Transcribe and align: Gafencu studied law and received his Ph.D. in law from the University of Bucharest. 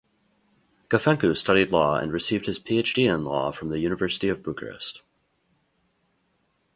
Gafencu 0.89 1.37
studied 1.37 1.71
law 1.71 1.95
and 1.99 2.11
received 2.11 2.47
his 2.47 2.57
Ph.D. 2.57 3.05
in 3.05 3.23
law 3.23 3.51
from 3.51 3.69
the 3.69 3.77
University 3.77 4.29
of 4.29 4.41
Bucharest. 4.41 5.03